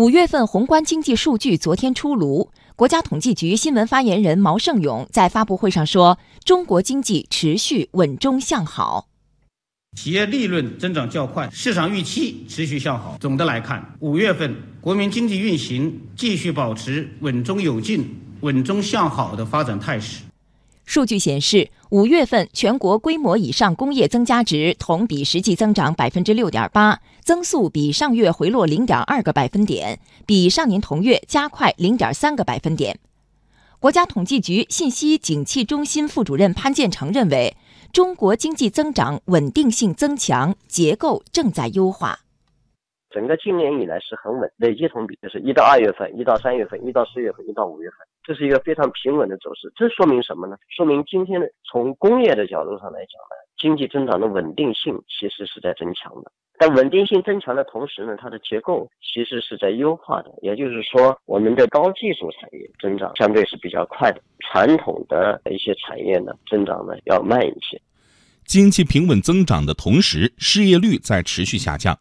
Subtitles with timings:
[0.00, 9.08] 五月份宏观经济数据昨天出炉，国家统计局新闻发言人毛盛勇在发布会上说，中国经济持续稳中向好，
[9.98, 13.18] 企业利润增长较快，市场预期持续向好。
[13.20, 20.22] 总的来看，五月份国民经济运行继续保持稳中有进、稳中向好的发展态势。
[20.84, 32.98] 数据显示，五月份全国规模以上工业增加值同比实际增长百分之六点八，增速比上月回落零点二个百分点，比上年同月加快零点三个百分点。
[33.78, 37.56] 国家统计局信息景气中心副主任潘建成认为，
[37.92, 42.18] 中国经济增长稳定性增强，结构正在优化。
[43.10, 49.72] 整个今年以来是很稳，累计同比就是一到二月份、一到三月份、一到四月份、一到五月份，这是一个非常平稳的走势。
[49.74, 50.56] 这说明什么呢？
[50.68, 56.30] 说明今天的从工业的角度上来讲呢，经济增长的稳定性其实是在增强的。
[56.56, 60.30] 但稳定性增强的同时呢，它的结构其实是在优化的。
[60.42, 67.80] 也就是说，我们的高技术产业增长相对是比较快的，传统的一些产业呢增长呢要慢一些。
[68.44, 71.98] 经济平稳增长的同时，失业率在持续下降。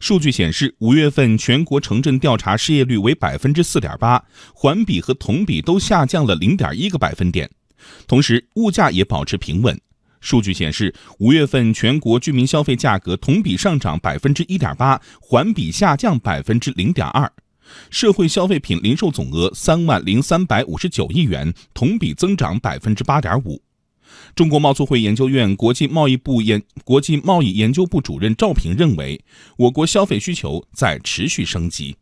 [0.00, 4.24] 数据显示，五月份全国城镇调查失业率为百分之四点八，
[4.54, 7.50] 环比和同比都下降了零点一个百分点。
[8.06, 9.80] 同时，物价也保持平稳。
[10.20, 17.30] 数据显示，五月份全国居民消费价格同比上涨百分之一点八，环比下降百分之零点二。
[17.90, 23.60] 社会消费品零售总额三万零三百五十九亿元，同比增长百分之八点五。
[24.34, 29.20] 中国贸促会研究院国际贸易部研国际贸易研究部主任赵平认为，
[29.58, 31.96] 我国消费需求在持续升级。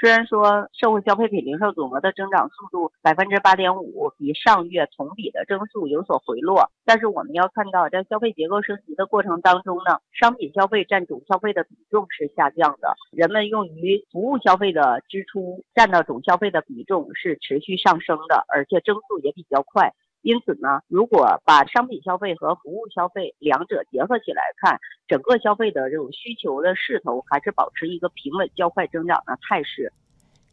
[0.00, 19.94] 虽然说社会消费品零售总额的增长速度百分之八点五，比上月同比的增速有所回落，但是我们要看到，在消费结构升级的过程当中呢，商品消费占总消费的比重是下降的，人们用于服务消费的支出占到总消费的比重是持续上升的，而且增速也比较快。
[20.24, 29.92] 因此呢，如果把商品消费和服务消费两者结合起来看，整个消费的这种需求的势头还是保持一个平稳较快增长的态势。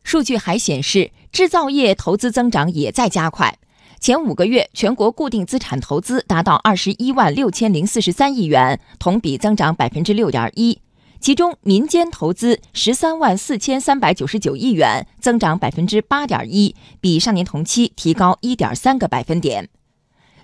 [0.04, 3.58] 数据还显示，制造业投资增长也在加快。
[3.98, 10.82] 前五个月，全国固定资产投资达到二十一万六千零四十三亿元，同比增长百分之六点一。
[11.22, 19.70] 其中，民间投资十三万四千三百九十九亿元，增长百分之八点一，比上年同期提高一点三个百分点。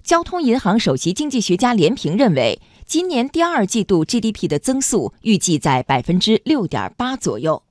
[0.03, 7.63] 交通银行首席经济学家连平认为，今年第二季度 GDP 的增速预计在百分之六点八左右。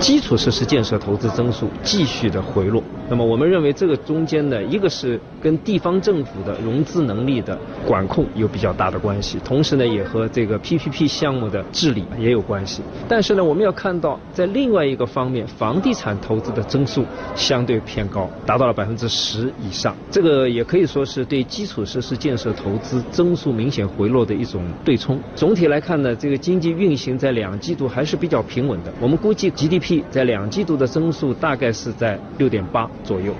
[0.00, 12.80] 基础设施建设投资增速继续的回落，那么我们认为这个中间呢，一个是跟地方政府的融资能力的管控有比较大的关系，同时呢也和这个 PPP 项目的治理也有关系。
[13.08, 25.20] 但是呢，我们要看到在另外一个方面，房地产投资的增速相对偏高，达到了百分之十以上，这个也可以说是对基础设施建设投资增速明显回落的一种对冲。
[25.34, 29.77] 总体来看呢，这个经济运行在两季度还是比较平稳的，我们估计 GDP。
[29.78, 33.34] P 在两季度的增速大概是在六点八左右。